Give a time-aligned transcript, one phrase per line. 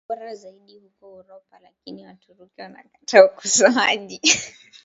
[0.09, 4.21] bora zaidi huko Uropa Lakini Waturuki wanakataa ukosoaji